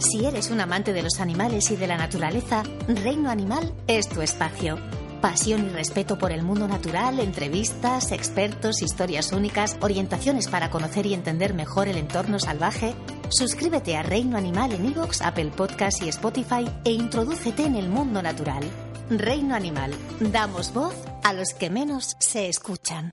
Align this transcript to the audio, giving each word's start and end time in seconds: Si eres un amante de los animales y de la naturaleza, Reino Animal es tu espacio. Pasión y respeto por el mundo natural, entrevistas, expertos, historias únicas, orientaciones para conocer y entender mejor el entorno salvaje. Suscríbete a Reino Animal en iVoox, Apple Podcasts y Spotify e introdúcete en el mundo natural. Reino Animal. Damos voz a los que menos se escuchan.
Si 0.00 0.24
eres 0.24 0.50
un 0.50 0.60
amante 0.62 0.94
de 0.94 1.02
los 1.02 1.20
animales 1.20 1.70
y 1.70 1.76
de 1.76 1.86
la 1.86 1.98
naturaleza, 1.98 2.62
Reino 2.88 3.28
Animal 3.28 3.74
es 3.86 4.08
tu 4.08 4.22
espacio. 4.22 4.78
Pasión 5.20 5.66
y 5.66 5.68
respeto 5.68 6.16
por 6.16 6.32
el 6.32 6.42
mundo 6.42 6.66
natural, 6.66 7.20
entrevistas, 7.20 8.10
expertos, 8.10 8.80
historias 8.80 9.30
únicas, 9.32 9.76
orientaciones 9.82 10.48
para 10.48 10.70
conocer 10.70 11.04
y 11.04 11.12
entender 11.12 11.52
mejor 11.52 11.86
el 11.86 11.98
entorno 11.98 12.38
salvaje. 12.38 12.94
Suscríbete 13.28 13.98
a 13.98 14.02
Reino 14.02 14.38
Animal 14.38 14.72
en 14.72 14.86
iVoox, 14.86 15.20
Apple 15.20 15.52
Podcasts 15.54 16.02
y 16.02 16.08
Spotify 16.08 16.66
e 16.86 16.92
introdúcete 16.92 17.64
en 17.64 17.76
el 17.76 17.90
mundo 17.90 18.22
natural. 18.22 18.64
Reino 19.10 19.54
Animal. 19.54 19.92
Damos 20.18 20.72
voz 20.72 20.94
a 21.24 21.34
los 21.34 21.52
que 21.52 21.68
menos 21.68 22.16
se 22.20 22.48
escuchan. 22.48 23.12